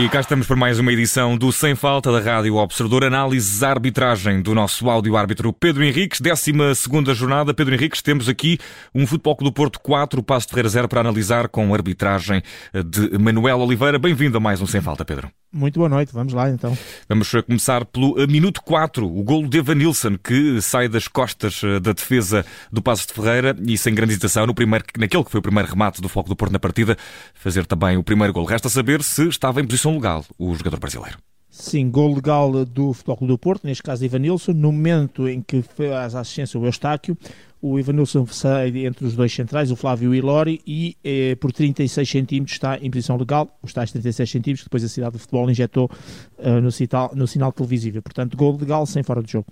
[0.00, 4.40] E cá estamos para mais uma edição do Sem Falta da Rádio Observador, análise arbitragem
[4.40, 7.52] do nosso áudio-árbitro Pedro Henriques, 12 segunda jornada.
[7.52, 8.58] Pedro Henriques, temos aqui
[8.94, 13.58] um Futebol do Porto 4, Passo de Ferreira 0 para analisar com arbitragem de Manuel
[13.58, 13.98] Oliveira.
[13.98, 15.30] Bem-vindo a mais um Sem Falta, Pedro.
[15.52, 16.78] Muito boa noite, vamos lá então.
[17.08, 21.80] Vamos começar pelo eh, minuto 4, o golo de Evanilson, que sai das costas eh,
[21.80, 25.40] da defesa do Passo de Ferreira e sem grande hesitação, no primeiro, naquele que foi
[25.40, 26.96] o primeiro remate do Foco do Porto na partida,
[27.34, 28.46] fazer também o primeiro golo.
[28.46, 31.18] Resta saber se estava em posição legal o jogador brasileiro.
[31.50, 36.14] Sim, gol legal do Futebol do Porto, neste caso Ivanilson, no momento em que faz
[36.14, 37.18] a assistência o Eustáquio,
[37.60, 41.52] o Ivanilson sai entre os dois centrais, o Flávio e o Lori, e eh, por
[41.52, 45.50] 36 centímetros está em posição legal, os tais 36 centímetros, depois a cidade de futebol
[45.50, 45.90] injetou
[46.38, 46.70] uh, no,
[47.16, 48.00] no sinal televisivo.
[48.00, 49.46] Portanto, gol legal sem fora de jogo.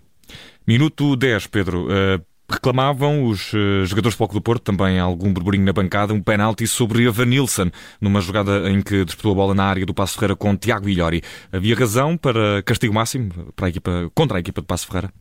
[0.66, 1.86] Minuto 10, Pedro.
[1.86, 6.22] Uh, reclamavam os uh, jogadores do Foco do Porto, também algum burburinho na bancada, um
[6.22, 10.34] penalti sobre Evanilson, numa jogada em que disputou a bola na área do Passo Ferreira
[10.34, 11.22] com Tiago Ilhori.
[11.52, 15.12] Havia razão para castigo máximo para a equipa, contra a equipa de Passo Ferreira?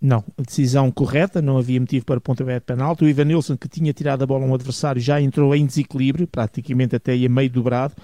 [0.00, 3.04] Não, decisão correta, não havia motivo para pontapé de penalti.
[3.04, 6.94] O Ivanilson, que tinha tirado a bola a um adversário, já entrou em desequilíbrio, praticamente
[6.94, 7.94] até a meio dobrado,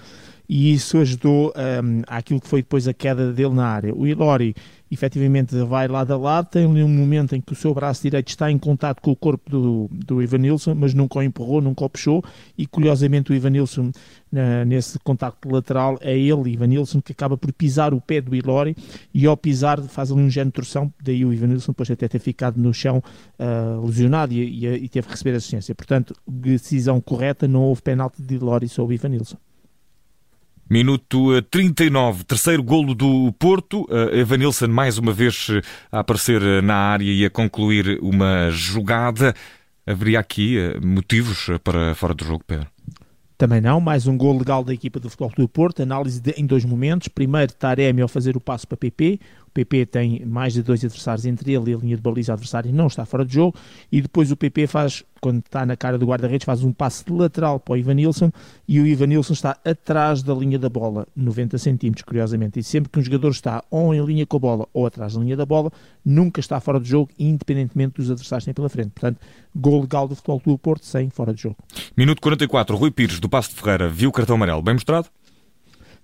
[0.49, 3.93] e isso ajudou um, àquilo que foi depois a queda dele na área.
[3.95, 4.55] O Ilori
[4.93, 8.29] efetivamente vai lado a lado, tem ali um momento em que o seu braço direito
[8.29, 11.89] está em contato com o corpo do, do Ivanilson, mas nunca o empurrou, nunca o
[11.89, 12.23] puxou,
[12.57, 13.91] e curiosamente o Ivanilson,
[14.65, 18.75] nesse contacto lateral, é ele, Ivanilson, que acaba por pisar o pé do Ilori,
[19.13, 22.19] e ao pisar faz ali um género de torção, daí o Ivanilson depois até ter
[22.19, 23.03] ficado no chão
[23.39, 25.73] uh, lesionado e, e, e, teve que receber assistência.
[25.75, 29.37] Portanto, decisão correta, não houve penalti de Ilori sobre o Ivanilson.
[30.73, 33.83] Minuto 39, eh, terceiro golo do Porto.
[33.83, 39.35] Uh, Evanilson mais uma vez eh, a aparecer na área e a concluir uma jogada.
[39.85, 42.65] Haveria aqui motivos para fora do jogo, Pedro?
[43.37, 46.45] Também não, mais um gol legal da equipa do Futebol do Porto, análise de, em
[46.47, 47.07] dois momentos.
[47.07, 49.19] Primeiro, Taremi ao fazer o passo para PP,
[49.53, 52.87] PP tem mais de dois adversários entre ele e a linha de baliza adversária não
[52.87, 53.55] está fora de jogo
[53.91, 57.57] e depois o PP faz, quando está na cara do guarda-redes, faz um passe lateral
[57.57, 58.29] para o Ivanilson
[58.67, 62.59] e o Ivanilson está atrás da linha da bola, 90 centímetros, curiosamente.
[62.59, 65.21] E sempre que um jogador está ou em linha com a bola ou atrás da
[65.21, 65.71] linha da bola,
[66.03, 68.89] nunca está fora de jogo, independentemente dos adversários que tem pela frente.
[68.89, 69.17] Portanto,
[69.55, 71.55] gol legal do Futebol Clube Porto, sem fora de jogo.
[71.95, 75.07] Minuto 44, Rui Pires, do Passo de Ferreira, viu o cartão amarelo, bem mostrado?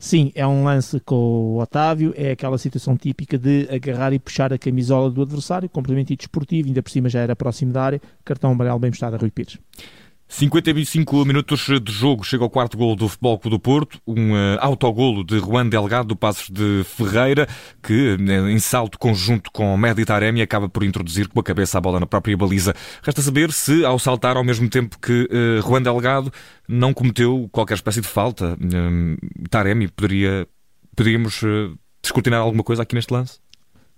[0.02, 4.54] Sim, é um lance com o Otávio, é aquela situação típica de agarrar e puxar
[4.54, 8.52] a camisola do adversário, complemento desportivo, ainda por cima já era próximo da área, cartão
[8.52, 9.60] amarelo bem mostrado a Rui Pires.
[10.30, 14.58] 55 minutos de jogo, chega ao quarto golo do Futebol Clube do Porto, um uh,
[14.60, 17.48] autogolo de Juan Delgado do Passos de Ferreira,
[17.82, 21.82] que uh, em salto conjunto com Mehdi Taremi acaba por introduzir com a cabeça a
[21.82, 22.76] bola na própria baliza.
[23.02, 26.32] Resta saber se ao saltar ao mesmo tempo que uh, Juan Delgado
[26.68, 28.54] não cometeu qualquer espécie de falta.
[28.54, 30.48] Uh, Taremi poderia
[30.96, 33.40] poderíamos uh, descortinar alguma coisa aqui neste lance?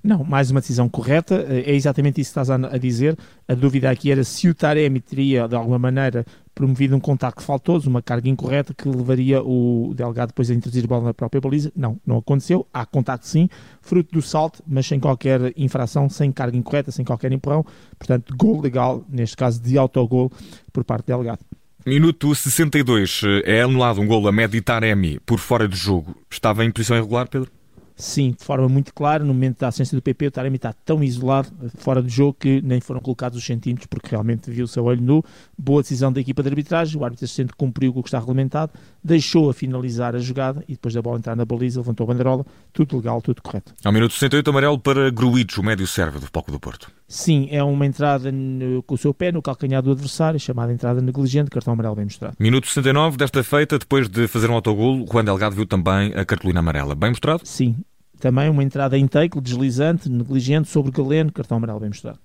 [0.04, 3.16] Não, mais uma decisão correta, é exatamente isso que estás a, dizer.
[3.48, 6.26] A dúvida aqui era se o Taremi teria, de alguma maneira,
[6.56, 10.88] promovido um contacto faltoso, uma carga incorreta que levaria o Delgado depois a introduzir a
[10.88, 11.72] bola na própria baliza.
[11.76, 12.66] Não, não aconteceu.
[12.74, 13.48] Há contacto sim,
[13.80, 17.64] fruto do salto, mas sem qualquer infração, sem carga incorreta, sem qualquer empurrão.
[18.00, 20.32] Portanto, gol legal, neste caso de autogol,
[20.74, 21.40] por parte do Delgado.
[21.86, 26.16] Minuto 62, é anulado um gol a Meditaremi por fora de jogo.
[26.30, 27.52] Estava em posição irregular, Pedro?
[27.96, 31.04] Sim, de forma muito clara, no momento da assistência do PP, o Taremi está tão
[31.04, 34.84] isolado, fora do jogo, que nem foram colocados os centímetros, porque realmente viu o seu
[34.84, 35.24] olho nu.
[35.58, 38.72] Boa decisão da equipa de arbitragem, o árbitro assistente cumpriu com o que está regulamentado,
[39.04, 42.46] deixou a finalizar a jogada e depois da bola entrar na baliza, levantou a banderola,
[42.74, 43.74] tudo legal, tudo correto.
[43.84, 46.92] Ao minuto 68, amarelo para Gruites, o médio servo do Palco do Porto.
[47.12, 51.02] Sim, é uma entrada no, com o seu pé no calcanhar do adversário, chamada entrada
[51.02, 52.38] negligente, cartão amarelo bem mostrado.
[52.40, 56.62] Minuto 69, desta feita, depois de fazer um autogolo, Juan Delgado viu também a cartolina
[56.62, 56.96] amarela.
[56.96, 57.42] Bem mostrado?
[57.44, 57.76] Sim,
[58.18, 62.18] também uma entrada em take, deslizante, negligente, sobre Galeno, cartão amarelo bem mostrado.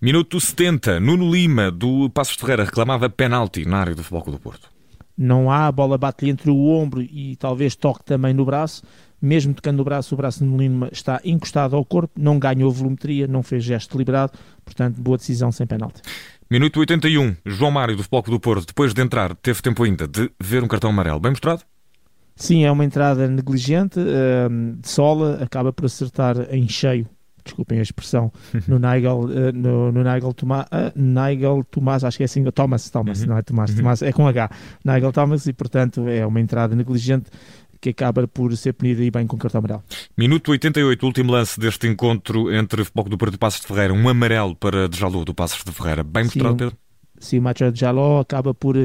[0.00, 4.70] Minuto 70, Nuno Lima, do Passos Ferreira, reclamava penalti na área do Futebol do Porto.
[5.16, 8.82] Não há, a bola bate-lhe entre o ombro e talvez toque também no braço.
[9.20, 13.26] Mesmo tocando no braço, o braço de Lima está encostado ao corpo, não ganhou volumetria,
[13.26, 14.32] não fez gesto deliberado,
[14.64, 16.02] portanto, boa decisão sem penalti.
[16.48, 20.30] Minuto 81, João Mário do Futebol do Porto, depois de entrar, teve tempo ainda de
[20.40, 21.18] ver um cartão amarelo.
[21.18, 21.62] Bem mostrado?
[22.36, 27.08] Sim, é uma entrada negligente, uh, de sola, acaba por acertar em cheio,
[27.42, 28.30] desculpem a expressão,
[28.68, 32.90] no Nigel, uh, no, no Nigel, Tomás, uh, Nigel Tomás, acho que é assim, Thomas,
[32.90, 33.28] Thomas, uhum.
[33.28, 33.78] não é Tomás, uhum.
[33.78, 34.50] Tomás, é com H,
[34.84, 37.30] Nigel Thomas, e portanto é uma entrada negligente
[37.80, 39.82] que acaba por ser punida e bem com cartão amarelo.
[40.16, 43.92] Minuto 88, último lance deste encontro entre o Futebol do Porto e Passos de Ferreira,
[43.92, 46.76] um amarelo para Djalou do Passos de Ferreira, bem mostrado, Pedro?
[47.18, 48.76] Sim, o Machado Jaló acaba por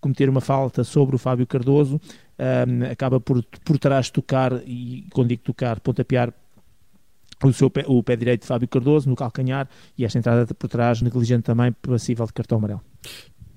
[0.00, 2.00] cometer uma falta sobre o Fábio Cardoso
[2.38, 6.32] um, acaba por, por trás tocar, e quando digo tocar, pontapear
[7.42, 10.68] o, seu pé, o pé direito de Fábio Cardoso no calcanhar e esta entrada por
[10.68, 12.82] trás negligente também, passível de cartão amarelo.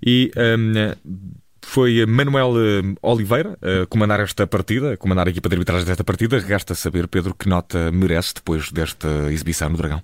[0.05, 1.31] E um,
[1.67, 6.03] foi Manuel hum, Oliveira a comandar esta partida, a comandar a equipa de arbitragem desta
[6.03, 6.39] partida.
[6.39, 10.01] Resta saber, Pedro, que nota merece depois desta exibição no Dragão.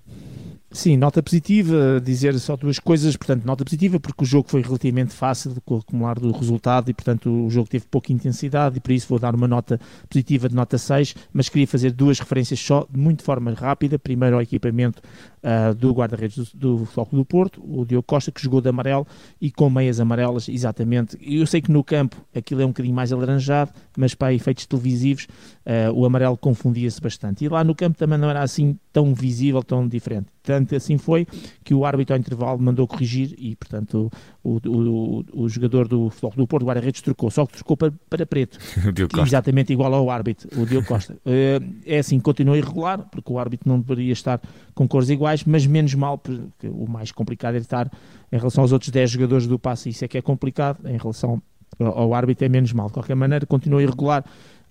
[0.75, 5.13] Sim, nota positiva, dizer só duas coisas, portanto, nota positiva porque o jogo foi relativamente
[5.13, 9.07] fácil de acumular do resultado e, portanto, o jogo teve pouca intensidade e por isso
[9.07, 9.79] vou dar uma nota
[10.09, 14.35] positiva de nota 6, mas queria fazer duas referências só, de muito forma rápida, primeiro
[14.35, 15.01] ao equipamento
[15.45, 19.05] uh, do guarda-redes do, do Floco do Porto, o Diogo Costa, que jogou de amarelo
[19.39, 21.17] e com meias amarelas, exatamente.
[21.21, 25.27] Eu sei que no campo aquilo é um bocadinho mais alaranjado, mas para efeitos televisivos
[25.65, 27.45] uh, o amarelo confundia-se bastante.
[27.45, 30.27] E lá no campo também não era assim tão visível, tão diferente.
[30.45, 31.27] Tanto assim foi
[31.63, 34.11] que o árbitro ao intervalo mandou corrigir e, portanto,
[34.43, 37.91] o, o, o, jogador do Futebol do Porto, o guarda-redes, trocou, só que trocou para,
[38.07, 38.59] para preto.
[39.25, 41.15] Exatamente igual ao árbitro, o Diogo Costa.
[41.27, 44.39] Eh, é assim, continua irregular, porque o árbitro não deveria estar
[44.75, 47.91] com cores iguais, mas menos mal, porque o mais complicado é estar
[48.31, 51.41] em relação aos outros 10 jogadores do passe, isso é que é complicado, em relação
[51.79, 52.87] ao árbitro é menos mal.
[52.87, 54.23] De qualquer maneira, continua irregular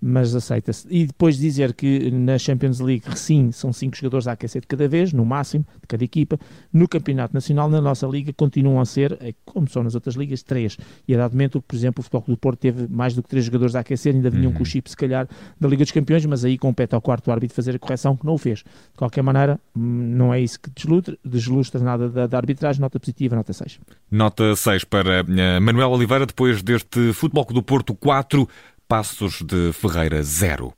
[0.06, 0.86] mas aceita-se.
[0.90, 4.86] E depois dizer que na Champions League, sim, são cinco jogadores a aquecer de cada
[4.86, 6.38] vez, no máximo, de cada equipa.
[6.70, 10.42] No Campeonato Nacional, na nossa liga, continuam a ser, eh, como são nas outras ligas,
[10.42, 10.76] três.
[11.08, 13.46] E a dado momento, por exemplo, o Futebol do Porto teve mais do que três
[13.46, 14.58] jogadores a aquecer, ainda vinham uhum.
[14.58, 15.26] com o chip, se calhar,
[15.58, 18.34] da Liga dos Campeões, mas aí compete ao quarto árbitro fazer a correção, que não
[18.34, 18.58] o fez.
[18.58, 23.36] De qualquer maneira, não é isso que deslustra, deslustra nada da, da arbitragem, nota positiva,
[23.36, 23.80] nota 6.
[24.10, 28.46] Nota 6 para uh, Manuel Oliveira, depois deste Futebol do Porto 4,
[28.86, 30.74] Passos de Ferreira 0.